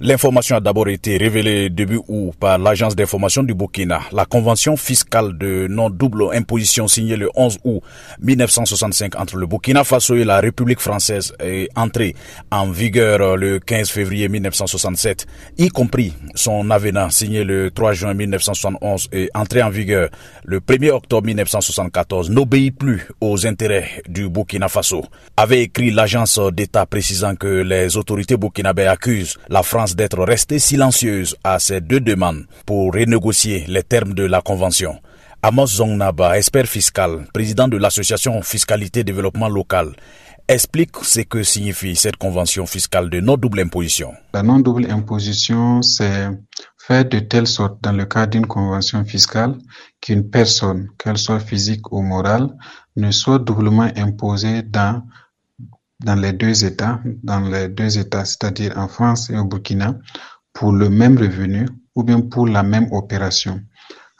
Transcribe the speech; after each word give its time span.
L'information 0.00 0.54
a 0.54 0.60
d'abord 0.60 0.86
été 0.86 1.16
révélée 1.16 1.70
début 1.70 1.98
août 2.06 2.32
par 2.38 2.56
l'agence 2.56 2.94
d'information 2.94 3.42
du 3.42 3.52
Burkina. 3.52 4.00
La 4.12 4.26
convention 4.26 4.76
fiscale 4.76 5.36
de 5.36 5.66
non-double 5.68 6.36
imposition 6.36 6.86
signée 6.86 7.16
le 7.16 7.28
11 7.34 7.58
août 7.64 7.82
1965 8.20 9.16
entre 9.16 9.36
le 9.36 9.48
Burkina 9.48 9.82
Faso 9.82 10.14
et 10.14 10.22
la 10.22 10.38
République 10.38 10.78
française 10.78 11.34
est 11.40 11.68
entrée 11.74 12.14
en 12.52 12.70
vigueur 12.70 13.36
le 13.36 13.58
15 13.58 13.90
février 13.90 14.28
1967, 14.28 15.26
y 15.58 15.68
compris 15.68 16.14
son 16.36 16.70
avenant 16.70 17.10
signé 17.10 17.42
le 17.42 17.72
3 17.72 17.92
juin 17.94 18.14
1971 18.14 19.08
et 19.12 19.28
entré 19.34 19.64
en 19.64 19.70
vigueur 19.70 20.10
le 20.44 20.60
1er 20.60 20.90
octobre 20.90 21.26
1974 21.26 22.30
n'obéit 22.30 22.70
plus 22.70 23.08
aux 23.20 23.48
intérêts 23.48 24.02
du 24.08 24.28
Burkina 24.28 24.68
Faso. 24.68 25.04
Avait 25.36 25.62
écrit 25.62 25.90
l'agence 25.90 26.38
d'État 26.52 26.86
précisant 26.86 27.34
que 27.34 27.48
les 27.48 27.96
autorités 27.96 28.36
burkinabées 28.36 28.86
accusent 28.86 29.38
la 29.48 29.64
France 29.64 29.87
d'être 29.96 30.22
restée 30.24 30.58
silencieuse 30.58 31.36
à 31.44 31.58
ces 31.58 31.80
deux 31.80 32.00
demandes 32.00 32.46
pour 32.66 32.92
renégocier 32.92 33.64
les 33.68 33.82
termes 33.82 34.14
de 34.14 34.24
la 34.24 34.40
Convention. 34.40 35.00
Amos 35.42 35.76
Zongnaba, 35.76 36.36
expert 36.36 36.66
fiscal, 36.66 37.26
président 37.32 37.68
de 37.68 37.76
l'association 37.76 38.42
Fiscalité 38.42 39.04
Développement 39.04 39.48
Local, 39.48 39.94
explique 40.48 40.96
ce 41.02 41.20
que 41.20 41.42
signifie 41.42 41.94
cette 41.94 42.16
convention 42.16 42.66
fiscale 42.66 43.10
de 43.10 43.20
non-double 43.20 43.60
imposition. 43.60 44.14
La 44.34 44.42
non-double 44.42 44.90
imposition, 44.90 45.82
c'est 45.82 46.28
faire 46.78 47.04
de 47.04 47.18
telle 47.20 47.46
sorte, 47.46 47.82
dans 47.82 47.92
le 47.92 48.06
cadre 48.06 48.30
d'une 48.32 48.46
convention 48.46 49.04
fiscale, 49.04 49.56
qu'une 50.00 50.28
personne, 50.28 50.88
qu'elle 50.98 51.18
soit 51.18 51.40
physique 51.40 51.92
ou 51.92 52.00
morale, 52.02 52.48
ne 52.96 53.10
soit 53.10 53.38
doublement 53.38 53.90
imposée 53.96 54.62
dans 54.62 55.02
dans 56.04 56.14
les 56.14 56.32
deux 56.32 56.64
États, 56.64 57.00
dans 57.22 57.40
les 57.40 57.68
deux 57.68 57.98
États, 57.98 58.24
c'est-à-dire 58.24 58.72
en 58.76 58.88
France 58.88 59.30
et 59.30 59.36
au 59.36 59.44
Burkina, 59.44 59.94
pour 60.52 60.72
le 60.72 60.88
même 60.88 61.18
revenu 61.18 61.68
ou 61.94 62.02
bien 62.02 62.20
pour 62.20 62.46
la 62.46 62.62
même 62.62 62.88
opération. 62.92 63.60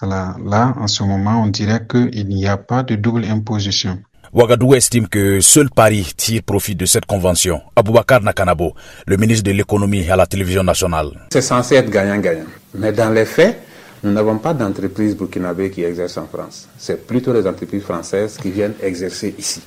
Alors 0.00 0.39
là, 0.39 0.75
en 0.78 0.86
ce 0.86 1.02
moment, 1.02 1.42
on 1.42 1.48
dirait 1.48 1.86
qu'il 1.89 2.28
n'y 2.28 2.47
a 2.47 2.56
pas 2.56 2.83
de 2.83 2.94
double 2.94 3.25
imposition. 3.25 3.98
Ouagadougou 4.33 4.75
estime 4.75 5.08
que 5.08 5.41
seul 5.41 5.70
Paris 5.70 6.12
tire 6.14 6.42
profit 6.42 6.75
de 6.77 6.84
cette 6.84 7.06
convention. 7.06 7.62
Aboubakar 7.75 8.20
Nakanabo, 8.22 8.74
le 9.06 9.17
ministre 9.17 9.45
de 9.45 9.52
l'économie 9.52 10.08
à 10.11 10.17
la 10.17 10.27
télévision 10.27 10.62
nationale. 10.62 11.27
C'est 11.33 11.41
censé 11.41 11.77
être 11.77 11.91
gagnant-gagnant. 11.91 12.45
Mais 12.74 12.92
dans 12.92 13.11
les 13.11 13.24
faits, 13.24 13.58
nous 14.05 14.12
n'avons 14.12 14.39
pas 14.39 14.52
d'entreprises 14.52 15.17
burkinabées 15.17 15.70
qui 15.70 15.83
exercent 15.83 16.19
en 16.19 16.27
France. 16.27 16.69
C'est 16.77 17.06
plutôt 17.06 17.33
les 17.33 17.47
entreprises 17.47 17.83
françaises 17.83 18.36
qui 18.36 18.50
viennent 18.50 18.74
exercer 18.83 19.34
ici. 19.39 19.62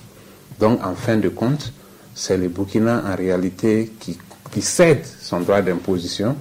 Donc, 0.59 0.85
en 0.85 0.93
fin 0.93 1.17
de 1.17 1.29
compte, 1.29 1.73
c'est 2.13 2.37
le 2.37 2.47
Burkina 2.49 3.03
en 3.05 3.15
réalité 3.15 3.91
qui, 3.99 4.17
cède 4.61 5.05
son 5.05 5.39
droit 5.41 5.61
d'imposition. 5.61 6.35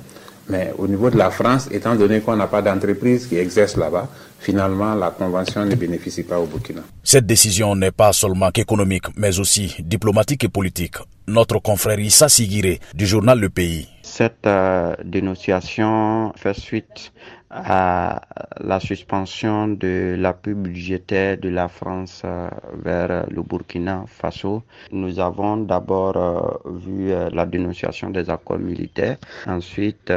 Mais 0.49 0.73
au 0.79 0.89
niveau 0.89 1.11
de 1.11 1.17
la 1.17 1.31
France, 1.31 1.69
étant 1.71 1.95
donné 1.95 2.21
qu'on 2.21 2.35
n'a 2.35 2.49
pas 2.49 2.61
d'entreprise 2.61 3.29
qui 3.29 3.37
exerce 3.37 3.77
là-bas, 3.77 4.09
finalement, 4.41 4.95
la 4.97 5.11
convention 5.11 5.65
ne 5.65 5.77
bénéficie 5.77 6.25
pas 6.25 6.41
au 6.41 6.47
Burkina. 6.47 6.81
Cette 7.05 7.25
décision 7.25 7.77
n'est 7.77 7.93
pas 7.93 8.13
seulement 8.13 8.51
qu'économique, 8.51 9.05
mais 9.17 9.39
aussi 9.39 9.77
diplomatique 9.79 10.43
et 10.45 10.49
politique. 10.49 10.97
Notre 11.29 11.61
confrère 11.61 12.01
Issa 12.01 12.29
Sigiré 12.29 12.81
du 12.95 13.07
journal 13.07 13.39
Le 13.39 13.49
Pays. 13.49 13.87
Cette 14.03 14.45
euh, 14.47 14.97
dénonciation 15.05 16.33
fait 16.37 16.59
suite 16.59 17.13
à 17.51 18.23
la 18.61 18.79
suspension 18.79 19.67
de 19.69 20.15
l'appui 20.17 20.55
budgétaire 20.55 21.37
de 21.39 21.49
la 21.49 21.67
France 21.69 22.23
euh, 22.25 22.49
vers 22.75 23.27
le 23.29 23.43
Burkina 23.43 24.05
Faso. 24.07 24.63
Nous 24.93 25.19
avons 25.19 25.57
d'abord 25.57 26.17
euh, 26.17 26.71
vu 26.79 27.11
euh, 27.11 27.29
la 27.33 27.47
dénonciation 27.47 28.11
des 28.11 28.31
accords 28.31 28.59
militaires, 28.61 29.19
ensuite 29.47 30.13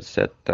cette 0.00 0.52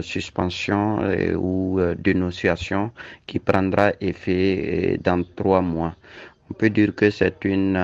suspension 0.00 1.00
ou 1.36 1.78
dénonciation 1.98 2.90
qui 3.26 3.38
prendra 3.38 3.92
effet 4.00 4.98
dans 5.02 5.22
trois 5.36 5.60
mois. 5.60 5.94
On 6.50 6.54
peut 6.54 6.70
dire 6.70 6.94
que 6.94 7.10
c'est 7.10 7.44
une 7.44 7.78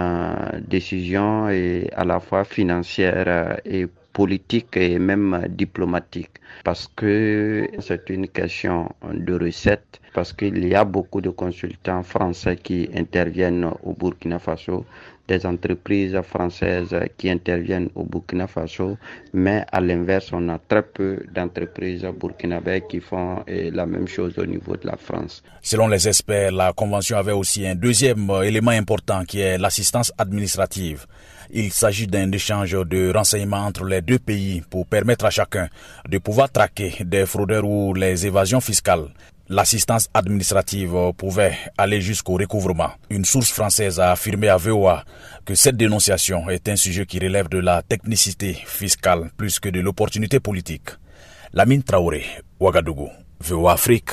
décision 0.67 1.47
à 1.47 2.05
la 2.05 2.21
fois 2.21 2.45
financière 2.45 3.59
et 3.65 3.87
politique 4.20 4.76
et 4.76 4.98
même 4.98 5.47
diplomatique 5.48 6.34
parce 6.64 6.88
que 6.94 7.69
c'est 7.81 8.10
une 8.10 8.28
question 8.28 8.88
de 9.12 9.34
recette, 9.34 10.00
parce 10.12 10.32
qu'il 10.32 10.66
y 10.66 10.75
a 10.75 10.84
beaucoup 10.84 11.20
de 11.20 11.31
consultants 11.31 12.03
français 12.03 12.56
qui 12.56 12.88
interviennent 12.94 13.70
au 13.82 13.92
Burkina 13.94 14.38
Faso, 14.38 14.84
des 15.28 15.47
entreprises 15.47 16.20
françaises 16.22 16.94
qui 17.16 17.31
interviennent 17.31 17.88
au 17.94 18.03
Burkina 18.04 18.47
Faso, 18.48 18.98
mais 19.32 19.64
à 19.70 19.81
l'inverse, 19.81 20.31
on 20.32 20.48
a 20.48 20.58
très 20.58 20.82
peu 20.82 21.22
d'entreprises 21.32 22.04
burkinabées 22.20 22.82
qui 22.88 23.00
font 23.00 23.44
la 23.47 23.87
même 23.87 24.08
chose 24.08 24.37
au 24.38 24.47
niveau 24.47 24.76
de 24.76 24.87
la 24.87 24.97
France. 24.97 25.42
Selon 25.62 25.87
les 25.87 26.08
experts, 26.08 26.50
la 26.52 26.72
Convention 26.72 27.16
avait 27.16 27.32
aussi 27.32 27.66
un 27.66 27.76
deuxième 27.76 28.28
élément 28.42 28.72
important 28.72 29.25
qui 29.25 29.41
est 29.41 29.56
l'assistance 29.56 30.12
administrative. 30.19 31.06
Il 31.52 31.72
s'agit 31.72 32.06
d'un 32.06 32.31
échange 32.31 32.72
de 32.72 33.12
renseignements 33.12 33.66
entre 33.66 33.84
les 33.84 34.02
deux 34.10 34.19
pays 34.19 34.60
pour 34.69 34.87
permettre 34.87 35.25
à 35.25 35.31
chacun 35.31 35.69
de 36.09 36.19
pouvoir 36.19 36.50
traquer 36.50 36.93
des 37.04 37.26
fraudeurs 37.26 37.65
ou 37.65 37.94
les 37.94 38.26
évasions 38.26 38.60
fiscales. 38.60 39.06
L'assistance 39.48 40.09
administrative 40.15 40.97
pouvait 41.16 41.56
aller 41.78 42.00
jusqu'au 42.00 42.34
recouvrement. 42.34 42.91
Une 43.09 43.25
source 43.25 43.50
française 43.53 44.00
a 44.00 44.10
affirmé 44.12 44.49
à 44.49 44.56
VOA 44.56 45.04
que 45.44 45.54
cette 45.54 45.76
dénonciation 45.76 46.50
est 46.50 46.69
un 46.69 46.76
sujet 46.76 47.06
qui 47.06 47.20
relève 47.20 47.49
de 47.49 47.59
la 47.59 47.82
technicité 47.82 48.54
fiscale 48.66 49.31
plus 49.37 49.60
que 49.60 49.69
de 49.69 49.81
l'opportunité 49.81 50.41
politique. 50.41 50.91
Lamine 51.53 51.84
Traoré, 51.84 52.25
Ouagadougou, 52.59 53.10
VOA 53.41 53.72
Afrique. 53.75 54.10